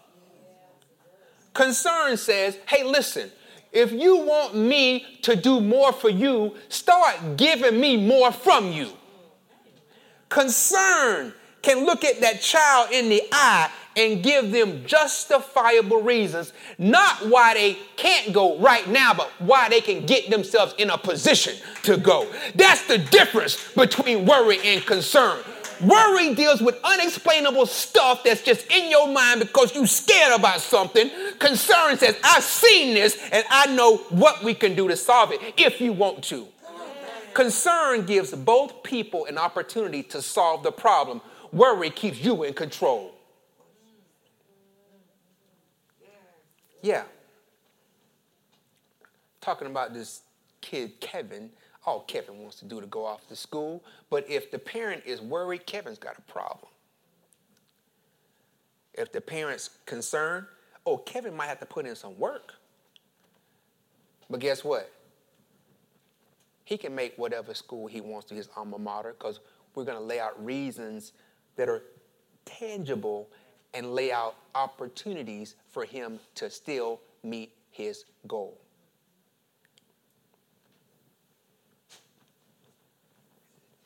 [1.53, 3.29] Concern says, hey, listen,
[3.73, 8.87] if you want me to do more for you, start giving me more from you.
[10.29, 17.27] Concern can look at that child in the eye and give them justifiable reasons, not
[17.27, 21.53] why they can't go right now, but why they can get themselves in a position
[21.83, 22.31] to go.
[22.55, 25.43] That's the difference between worry and concern.
[25.83, 31.09] Worry deals with unexplainable stuff that's just in your mind because you're scared about something.
[31.39, 35.39] Concern says, I've seen this and I know what we can do to solve it
[35.57, 36.47] if you want to.
[37.33, 41.21] Concern gives both people an opportunity to solve the problem.
[41.51, 43.13] Worry keeps you in control.
[46.81, 47.03] Yeah.
[49.39, 50.21] Talking about this
[50.61, 51.49] kid, Kevin,
[51.85, 53.83] all Kevin wants to do to go off to school.
[54.09, 56.71] But if the parent is worried, Kevin's got a problem.
[58.93, 60.45] If the parent's concerned,
[60.85, 62.53] oh, Kevin might have to put in some work.
[64.29, 64.91] But guess what?
[66.65, 69.39] He can make whatever school he wants to his alma mater because
[69.75, 71.13] we're going to lay out reasons
[71.55, 71.83] that are
[72.45, 73.29] tangible
[73.73, 78.57] and lay out opportunities for him to still meet his goal.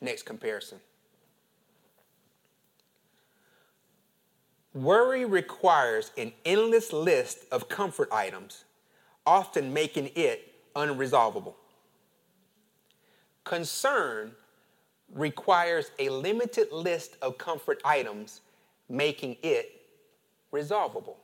[0.00, 0.78] Next comparison.
[4.74, 8.64] Worry requires an endless list of comfort items,
[9.24, 11.54] often making it unresolvable.
[13.44, 14.32] Concern
[15.14, 18.42] requires a limited list of comfort items,
[18.88, 19.80] making it
[20.50, 21.16] resolvable.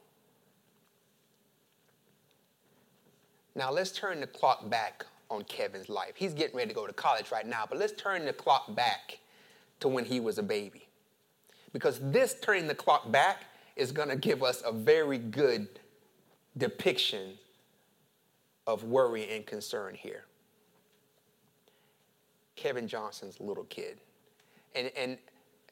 [3.54, 6.12] Now let's turn the clock back on Kevin's life.
[6.14, 9.18] He's getting ready to go to college right now, but let's turn the clock back
[9.80, 10.88] to when he was a baby.
[11.72, 15.66] Because this turning the clock back is going to give us a very good
[16.58, 17.38] depiction
[18.66, 20.24] of worry and concern here.
[22.54, 23.98] Kevin Johnson's little kid.
[24.74, 25.18] And, and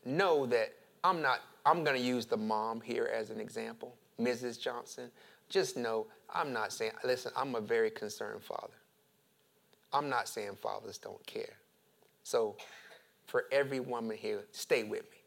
[0.06, 0.72] know that
[1.04, 4.58] I'm not, I'm going to use the mom here as an example, Mrs.
[4.58, 5.10] Johnson.
[5.50, 8.79] Just know I'm not saying, listen, I'm a very concerned father.
[9.92, 11.56] I'm not saying fathers don't care.
[12.22, 12.56] So,
[13.26, 15.18] for every woman here, stay with me.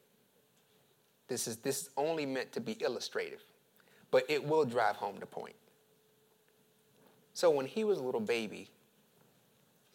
[1.27, 3.43] This is, this is only meant to be illustrative,
[4.11, 5.55] but it will drive home the point.
[7.33, 8.69] So, when he was a little baby,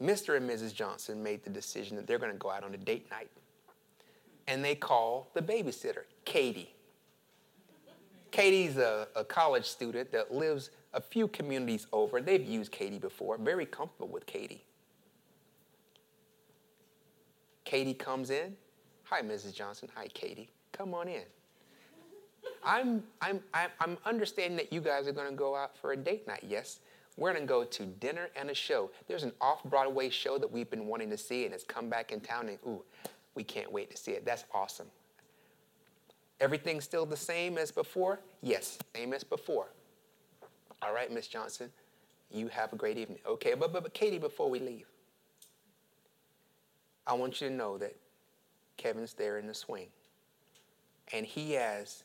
[0.03, 0.37] Mr.
[0.37, 0.75] and Mrs.
[0.75, 3.31] Johnson made the decision that they're going to go out on a date night.
[4.47, 6.75] And they call the babysitter, Katie.
[8.31, 12.21] Katie's a, a college student that lives a few communities over.
[12.21, 14.65] They've used Katie before, very comfortable with Katie.
[17.65, 18.57] Katie comes in.
[19.05, 19.55] Hi, Mrs.
[19.55, 19.89] Johnson.
[19.95, 20.49] Hi, Katie.
[20.73, 21.23] Come on in.
[22.65, 26.27] I'm, I'm, I'm understanding that you guys are going to go out for a date
[26.27, 26.45] night.
[26.47, 26.81] Yes,
[27.17, 28.91] we're going to go to dinner and a show.
[29.07, 32.13] There's an off Broadway show that we've been wanting to see, and it's come back
[32.13, 32.83] in town, and ooh,
[33.35, 34.25] we can't wait to see it.
[34.25, 34.87] That's awesome.
[36.41, 38.21] Everything's still the same as before?
[38.43, 39.69] Yes, same as before.
[40.83, 41.71] All right, Miss Johnson,
[42.31, 43.19] you have a great evening.
[43.27, 44.87] Okay, but, but, but Katie, before we leave,
[47.07, 47.97] I want you to know that
[48.77, 49.89] Kevin's there in the swing,
[51.13, 52.05] and he has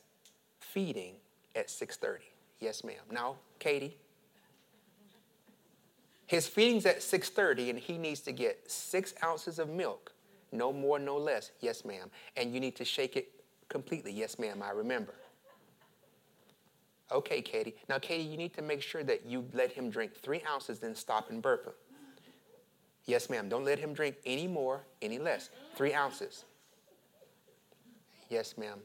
[0.60, 1.14] feeding
[1.54, 2.18] at 6:30.
[2.58, 2.96] Yes, ma'am.
[3.12, 3.96] Now, Katie,
[6.26, 10.12] his feeding's at 6:30, and he needs to get six ounces of milk,
[10.50, 11.52] no more, no less.
[11.60, 12.10] Yes, ma'am.
[12.36, 13.30] And you need to shake it
[13.68, 14.12] completely.
[14.12, 14.62] Yes, ma'am.
[14.62, 15.14] I remember.
[17.14, 17.76] Okay, Katie.
[17.88, 20.96] Now, Katie, you need to make sure that you let him drink three ounces, then
[20.96, 21.72] stop and burp him.
[23.04, 23.48] Yes, ma'am.
[23.48, 25.50] Don't let him drink any more, any less.
[25.76, 26.44] Three ounces.
[28.30, 28.80] Yes, ma'am.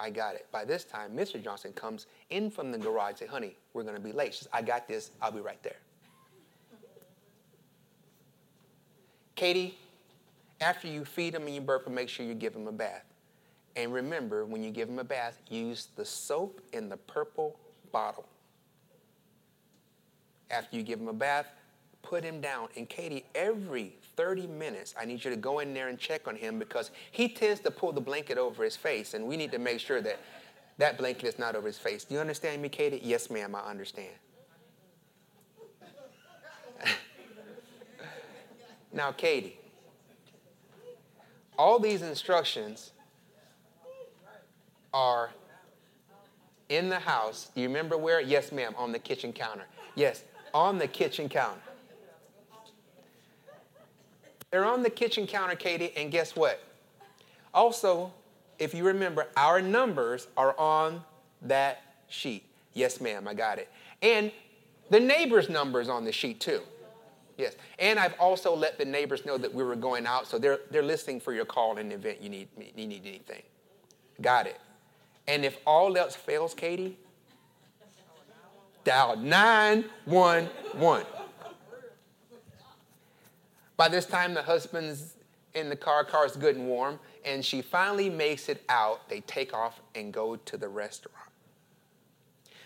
[0.00, 0.46] I got it.
[0.52, 1.42] By this time, Mr.
[1.42, 4.34] Johnson comes in from the garage and says, honey, we're going to be late.
[4.34, 5.10] She says, I got this.
[5.20, 5.76] I'll be right there.
[9.34, 9.76] Katie,
[10.60, 13.06] after you feed him and you burp him, make sure you give him a bath.
[13.74, 17.58] And remember, when you give him a bath, use the soap in the purple
[17.92, 18.26] bottle.
[20.50, 21.46] After you give him a bath,
[22.02, 22.68] put him down.
[22.76, 26.36] And Katie, every 30 minutes, I need you to go in there and check on
[26.36, 29.58] him because he tends to pull the blanket over his face, and we need to
[29.58, 30.18] make sure that
[30.78, 32.04] that blanket is not over his face.
[32.04, 33.00] Do you understand me, Katie?
[33.02, 34.10] Yes, ma'am, I understand.
[38.92, 39.58] now, Katie,
[41.58, 42.90] all these instructions
[44.92, 45.30] are
[46.72, 47.50] in the house.
[47.54, 48.20] Do you remember where?
[48.20, 49.66] Yes, ma'am, on the kitchen counter.
[49.94, 51.60] Yes, on the kitchen counter.
[54.50, 56.62] They're on the kitchen counter, Katie, and guess what?
[57.54, 58.12] Also,
[58.58, 61.02] if you remember, our numbers are on
[61.42, 62.44] that sheet.
[62.74, 63.68] Yes, ma'am, I got it.
[64.02, 64.30] And
[64.92, 66.60] The neighbor's number is on the sheet too.
[67.38, 67.56] Yes.
[67.78, 70.82] And I've also let the neighbors know that we were going out, so they're, they're
[70.82, 73.42] listening for your call in the event you need, you need anything.
[74.20, 74.60] Got it.
[75.26, 76.98] And if all else fails, Katie,
[78.84, 81.06] dial 911.
[83.76, 85.14] By this time, the husband's
[85.54, 89.08] in the car, car's good and warm, and she finally makes it out.
[89.08, 91.16] They take off and go to the restaurant.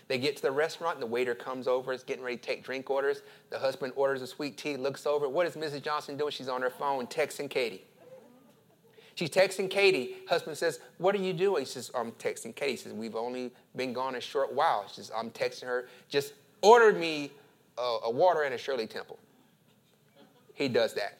[0.07, 2.63] They get to the restaurant, and the waiter comes over, is getting ready to take
[2.63, 3.23] drink orders.
[3.49, 5.27] The husband orders a sweet tea, looks over.
[5.27, 5.81] What is Mrs.
[5.81, 6.31] Johnson doing?
[6.31, 7.83] She's on her phone texting Katie.
[9.17, 10.17] She's texting Katie.
[10.29, 11.65] Husband says, What are you doing?
[11.65, 12.73] She says, I'm texting Katie.
[12.73, 14.85] He says, We've only been gone a short while.
[14.87, 15.87] She says, I'm texting her.
[16.07, 17.31] Just ordered me
[17.79, 19.17] a, a water and a Shirley Temple.
[20.53, 21.17] He does that.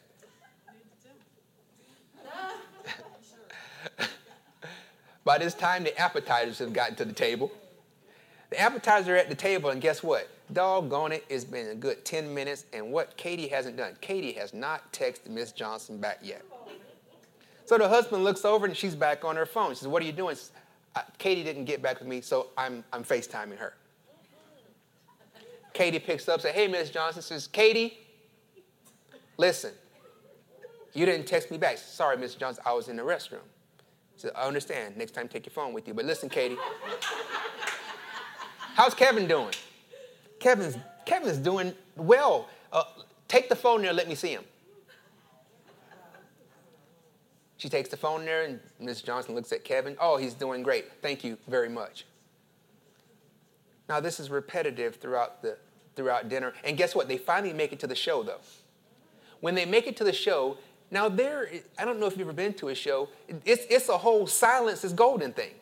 [5.24, 7.50] By this time, the appetizers have gotten to the table.
[8.50, 10.28] The appetizer at the table, and guess what?
[10.52, 14.54] Doggone it, it's been a good 10 minutes, and what Katie hasn't done, Katie has
[14.54, 16.42] not texted Miss Johnson back yet.
[17.68, 19.72] So the husband looks over and she's back on her phone.
[19.72, 20.36] She says, What are you doing?
[20.36, 20.52] Says,
[21.18, 23.74] Katie didn't get back with me, so I'm, I'm FaceTiming her.
[25.74, 27.98] Katie picks up, says, Hey, Miss Johnson, says, Katie,
[29.36, 29.72] listen,
[30.94, 31.76] you didn't text me back.
[31.76, 33.44] Sorry, Miss Johnson, I was in the restroom.
[34.16, 34.96] She Says, I understand.
[34.96, 35.92] Next time, take your phone with you.
[35.92, 36.56] But listen, Katie.
[38.76, 39.52] How's Kevin doing?
[40.40, 42.48] Kevin's, Kevin's doing well.
[42.72, 42.84] Uh,
[43.28, 44.44] take the phone there, let me see him.
[47.58, 49.02] She takes the phone there, and Ms.
[49.02, 49.96] Johnson looks at Kevin.
[50.00, 50.86] Oh, he's doing great.
[51.02, 52.06] Thank you very much.
[53.88, 55.58] Now, this is repetitive throughout, the,
[55.96, 56.54] throughout dinner.
[56.62, 57.08] And guess what?
[57.08, 58.38] They finally make it to the show, though.
[59.40, 60.56] When they make it to the show,
[60.92, 63.08] now there, I don't know if you've ever been to a show,
[63.44, 65.52] it's, it's a whole silence is golden thing.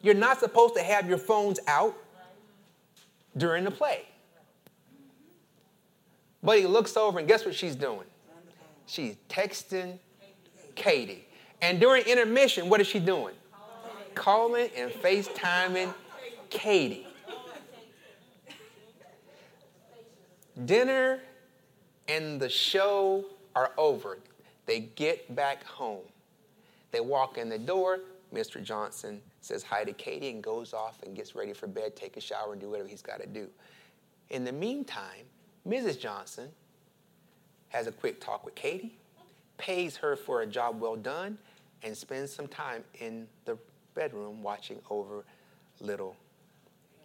[0.00, 1.94] You're not supposed to have your phones out
[3.36, 4.06] during the play.
[6.42, 8.06] But he looks over and guess what she's doing?
[8.86, 9.98] She's texting
[10.76, 11.26] Katie.
[11.60, 13.34] And during intermission, what is she doing?
[14.14, 15.92] Calling and FaceTiming
[16.48, 17.06] Katie.
[20.64, 21.20] Dinner
[22.08, 23.24] and the show
[23.54, 24.18] are over.
[24.66, 26.04] They get back home.
[26.92, 28.00] They walk in the door.
[28.32, 28.62] Mr.
[28.62, 32.20] Johnson says hi to Katie and goes off and gets ready for bed, take a
[32.20, 33.48] shower, and do whatever he's got to do.
[34.30, 35.24] In the meantime,
[35.66, 35.98] Mrs.
[35.98, 36.48] Johnson
[37.68, 38.98] has a quick talk with Katie,
[39.58, 41.38] pays her for a job well done,
[41.82, 43.56] and spends some time in the
[43.94, 45.24] bedroom watching over
[45.80, 46.16] little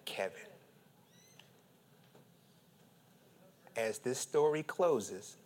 [0.05, 0.39] Kevin.
[3.75, 5.37] As this story closes,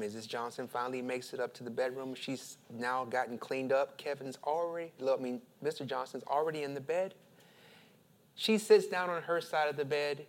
[0.00, 0.26] Mrs.
[0.26, 2.14] Johnson finally makes it up to the bedroom.
[2.14, 3.98] She's now gotten cleaned up.
[3.98, 5.86] Kevin's already, I mean, Mr.
[5.86, 7.14] Johnson's already in the bed.
[8.34, 10.24] She sits down on her side of the bed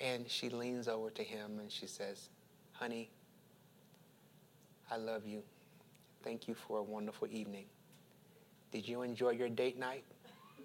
[0.00, 2.28] and she leans over to him and she says,
[2.72, 3.10] Honey,
[4.92, 5.42] I love you.
[6.22, 7.64] Thank you for a wonderful evening.
[8.72, 10.04] Did you enjoy your date night?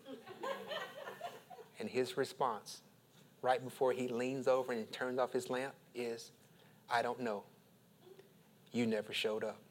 [1.79, 2.81] and his response,
[3.41, 6.31] right before he leans over and turns off his lamp, is,
[6.89, 7.43] I don't know.
[8.73, 9.61] You never showed up.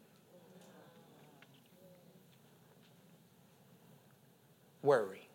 [4.83, 5.29] Worry.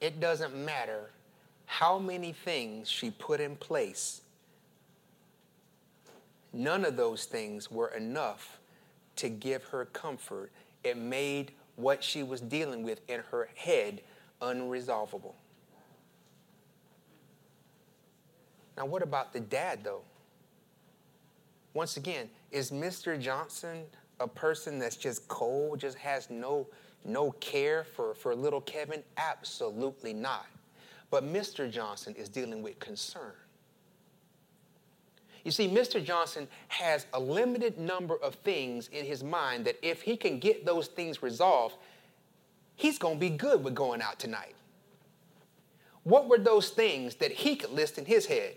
[0.00, 1.10] It doesn't matter
[1.66, 4.22] how many things she put in place,
[6.56, 8.58] none of those things were enough
[9.16, 10.50] to give her comfort.
[10.84, 14.00] It made what she was dealing with in her head
[14.40, 15.34] unresolvable.
[18.76, 20.02] Now, what about the dad, though?
[21.72, 23.20] Once again, is Mr.
[23.20, 23.84] Johnson
[24.20, 26.66] a person that's just cold, just has no,
[27.04, 29.02] no care for, for little Kevin?
[29.16, 30.46] Absolutely not.
[31.10, 31.70] But Mr.
[31.70, 33.32] Johnson is dealing with concern.
[35.46, 36.02] You see, Mr.
[36.02, 40.66] Johnson has a limited number of things in his mind that if he can get
[40.66, 41.76] those things resolved,
[42.74, 44.56] he's going to be good with going out tonight.
[46.02, 48.54] What were those things that he could list in his head?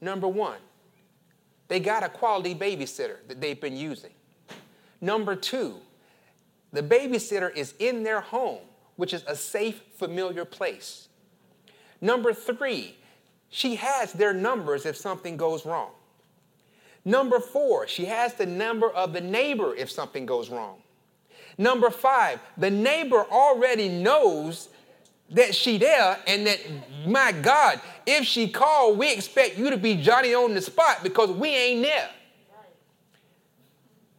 [0.00, 0.58] Number one,
[1.68, 4.10] they got a quality babysitter that they've been using.
[5.00, 5.76] Number two,
[6.72, 8.62] the babysitter is in their home,
[8.96, 11.06] which is a safe, familiar place.
[12.00, 12.96] Number three,
[13.50, 15.90] she has their numbers if something goes wrong.
[17.04, 20.82] Number four, she has the number of the neighbor if something goes wrong.
[21.56, 24.68] Number five, the neighbor already knows
[25.30, 26.60] that she there and that
[27.06, 31.30] my God, if she called, we expect you to be Johnny on the spot because
[31.30, 32.10] we ain't there.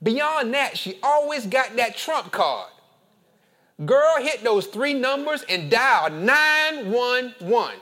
[0.01, 2.69] Beyond that, she always got that trump card.
[3.85, 7.79] Girl, hit those three numbers and dial 911.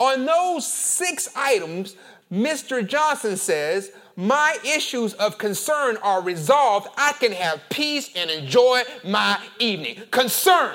[0.00, 1.94] On those six items,
[2.32, 2.86] Mr.
[2.86, 6.88] Johnson says, My issues of concern are resolved.
[6.96, 10.02] I can have peace and enjoy my evening.
[10.10, 10.74] Concern.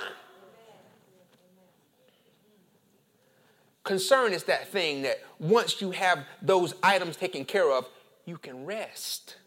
[3.84, 7.88] Concern is that thing that once you have those items taken care of,
[8.26, 9.38] you can rest.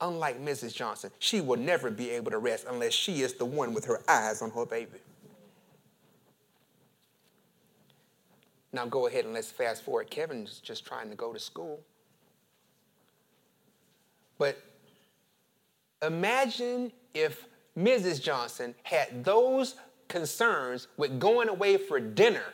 [0.00, 0.74] Unlike Mrs.
[0.74, 4.00] Johnson, she will never be able to rest unless she is the one with her
[4.08, 4.98] eyes on her baby.
[8.72, 10.10] Now go ahead and let's fast forward.
[10.10, 11.80] Kevin's just trying to go to school.
[14.38, 14.58] But
[16.00, 17.46] imagine if
[17.76, 18.20] Mrs.
[18.20, 19.76] Johnson had those
[20.08, 22.44] concerns with going away for dinner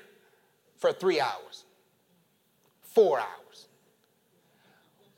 [0.76, 1.64] for three hours,
[2.82, 3.68] four hours.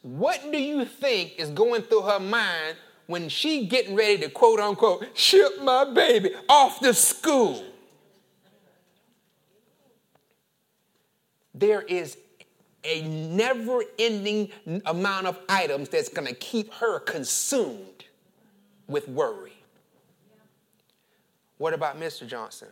[0.03, 2.76] What do you think is going through her mind
[3.07, 7.64] when she getting ready to quote unquote ship my baby off to school?
[11.61, 12.16] There is
[12.82, 14.50] a never ending
[14.84, 18.06] amount of items that's going to keep her consumed
[18.88, 19.52] with worry.
[21.58, 22.26] What about Mr.
[22.26, 22.68] Johnson?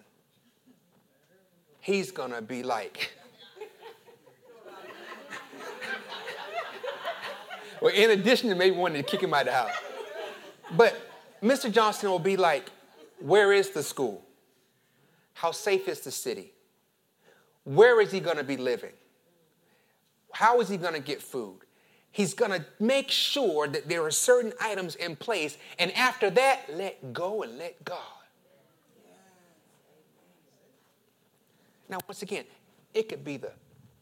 [1.89, 3.13] he's going to be like,
[7.81, 9.73] well, in addition to maybe wanting to kick him out of the house.
[10.77, 11.01] But
[11.43, 11.73] Mr.
[11.73, 12.71] Johnson will be like,
[13.21, 14.23] where is the school?
[15.33, 16.53] How safe is the city?
[17.65, 18.93] Where is he going to be living?
[20.33, 21.61] How is he going to get food?
[22.11, 26.63] He's going to make sure that there are certain items in place, and after that,
[26.75, 27.99] let go and let God.
[31.89, 32.45] Now, once again,
[32.95, 33.53] it could be the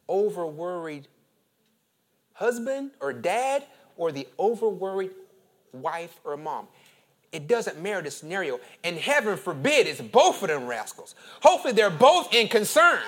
[0.08, 1.08] over worried
[2.32, 3.64] husband or dad
[3.96, 5.12] or the over worried
[5.72, 6.68] wife or mom.
[7.32, 8.60] It doesn't matter the scenario.
[8.84, 11.14] And heaven forbid it's both of them rascals.
[11.42, 13.00] Hopefully they're both in concern.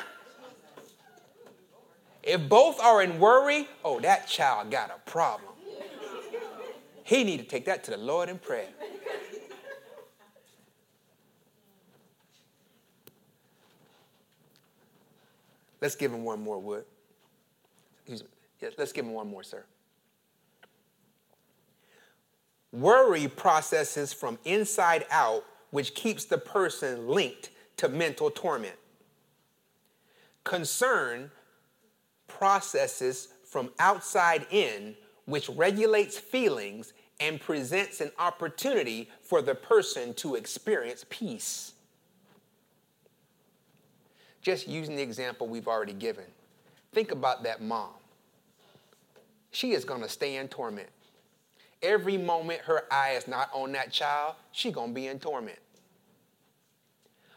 [2.28, 5.50] If both are in worry, oh, that child got a problem.
[7.02, 8.68] He need to take that to the Lord in prayer.
[15.80, 16.84] Let's give him one more, Wood.
[18.06, 18.22] Yes,
[18.76, 19.64] let's give him one more, sir.
[22.72, 27.48] Worry processes from inside out, which keeps the person linked
[27.78, 28.76] to mental torment.
[30.44, 31.30] Concern
[32.28, 40.36] processes from outside in, which regulates feelings and presents an opportunity for the person to
[40.36, 41.72] experience peace.
[44.40, 46.24] Just using the example we've already given.
[46.92, 47.90] Think about that mom.
[49.50, 50.88] She is going to stay in torment.
[51.82, 55.58] Every moment her eye is not on that child, she going to be in torment.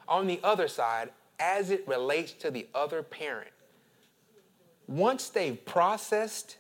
[0.08, 3.52] On the other side, as it relates to the other parent,
[4.92, 6.58] once they've processed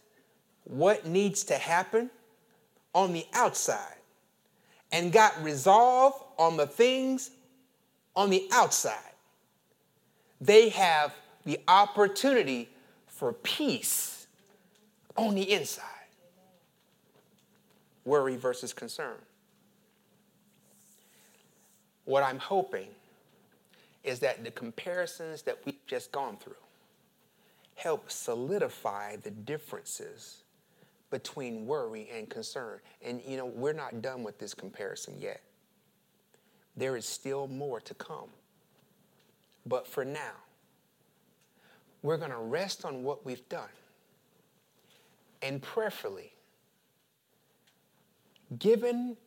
[0.63, 2.09] what needs to happen
[2.95, 3.95] on the outside
[4.91, 7.31] and got resolve on the things
[8.15, 8.95] on the outside,
[10.39, 11.13] they have
[11.45, 12.69] the opportunity
[13.07, 14.27] for peace
[15.17, 15.85] on the inside.
[18.05, 19.17] Worry versus concern.
[22.05, 22.87] What I'm hoping
[24.03, 26.55] is that the comparisons that we've just gone through
[27.81, 30.43] help solidify the differences
[31.09, 32.79] between worry and concern.
[33.01, 35.41] And you know, we're not done with this comparison yet.
[36.77, 38.29] There is still more to come.
[39.65, 40.33] But for now,
[42.03, 43.69] we're going to rest on what we've done.
[45.41, 46.33] And prayerfully,
[48.59, 49.17] given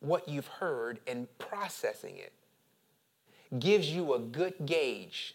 [0.00, 2.32] what you've heard and processing it,
[3.58, 5.34] gives you a good gauge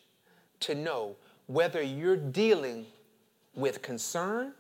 [0.60, 1.16] to know
[1.52, 2.86] whether you're dealing
[3.56, 4.54] with concern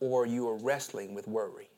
[0.00, 1.68] or you are wrestling with worry.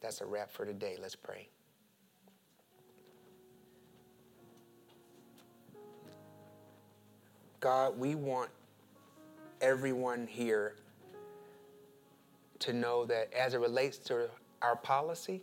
[0.00, 0.96] That's a wrap for today.
[0.98, 1.48] Let's pray.
[7.60, 8.48] God, we want
[9.60, 10.76] everyone here
[12.60, 14.30] to know that as it relates to
[14.62, 15.42] our policy,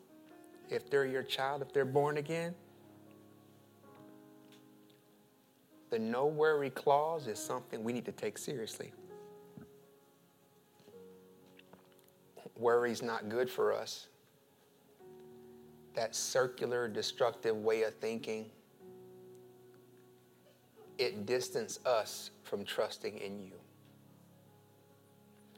[0.72, 2.56] if they're your child, if they're born again,
[5.90, 8.92] the no worry clause is something we need to take seriously.
[12.58, 14.08] Worry's not good for us.
[15.94, 18.50] That circular, destructive way of thinking
[20.98, 23.52] it distances us from trusting in you.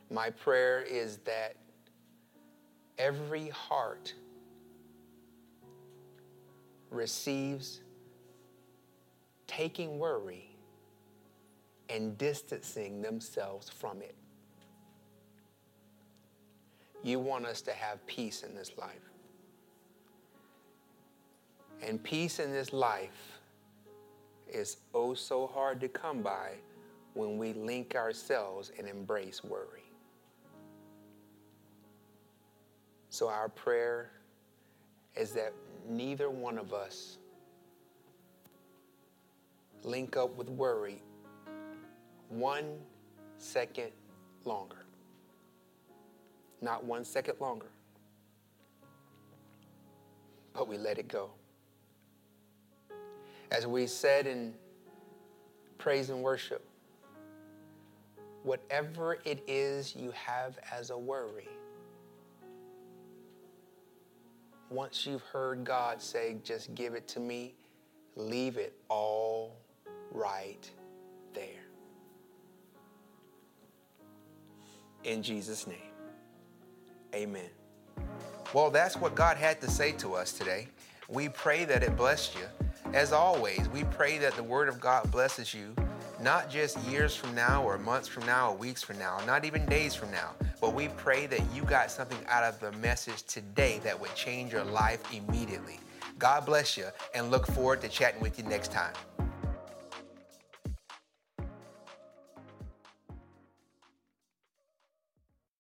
[0.10, 1.56] My prayer is that
[2.98, 4.14] every heart
[6.90, 7.82] receives
[9.48, 10.50] taking worry
[11.90, 14.16] and distancing themselves from it.
[17.04, 19.12] You want us to have peace in this life.
[21.82, 23.40] And peace in this life
[24.50, 26.54] is oh so hard to come by
[27.14, 29.84] when we link ourselves and embrace worry.
[33.10, 34.12] So, our prayer
[35.16, 35.54] is that
[35.88, 37.18] neither one of us
[39.88, 41.02] link up with worry
[42.30, 42.78] one
[43.38, 43.92] second
[44.44, 44.86] longer.
[46.62, 47.68] Not one second longer.
[50.54, 51.30] But we let it go.
[53.52, 54.54] As we said in
[55.78, 56.66] praise and worship,
[58.44, 61.48] whatever it is you have as a worry,
[64.70, 67.54] once you've heard God say, just give it to me,
[68.18, 69.56] leave it all
[70.12, 70.70] right
[71.34, 71.44] there.
[75.04, 75.78] In Jesus' name,
[77.16, 77.50] amen.
[78.54, 80.68] Well, that's what God had to say to us today.
[81.10, 82.46] We pray that it blessed you.
[82.94, 85.76] As always, we pray that the Word of God blesses you,
[86.22, 89.66] not just years from now or months from now or weeks from now, not even
[89.66, 93.80] days from now, but we pray that you got something out of the message today
[93.84, 95.80] that would change your life immediately.
[96.18, 98.94] God bless you and look forward to chatting with you next time.